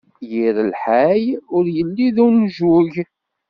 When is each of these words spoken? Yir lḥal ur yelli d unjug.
Yir 0.31 0.55
lḥal 0.71 1.25
ur 1.55 1.65
yelli 1.75 2.07
d 2.15 2.17
unjug. 2.25 2.93